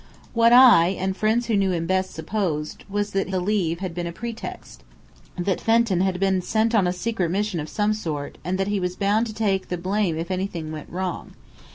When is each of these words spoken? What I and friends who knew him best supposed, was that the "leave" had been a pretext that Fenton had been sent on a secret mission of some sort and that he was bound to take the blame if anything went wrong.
What 0.33 0.51
I 0.51 0.87
and 0.87 1.15
friends 1.15 1.45
who 1.45 1.55
knew 1.55 1.69
him 1.71 1.85
best 1.85 2.09
supposed, 2.15 2.85
was 2.89 3.11
that 3.11 3.29
the 3.29 3.39
"leave" 3.39 3.81
had 3.81 3.93
been 3.93 4.07
a 4.07 4.11
pretext 4.11 4.81
that 5.37 5.61
Fenton 5.61 6.01
had 6.01 6.19
been 6.19 6.41
sent 6.41 6.73
on 6.73 6.87
a 6.87 6.91
secret 6.91 7.29
mission 7.29 7.59
of 7.59 7.69
some 7.69 7.93
sort 7.93 8.39
and 8.43 8.57
that 8.57 8.67
he 8.67 8.79
was 8.79 8.95
bound 8.95 9.27
to 9.27 9.33
take 9.35 9.67
the 9.67 9.77
blame 9.77 10.17
if 10.17 10.31
anything 10.31 10.71
went 10.71 10.89
wrong. 10.89 11.33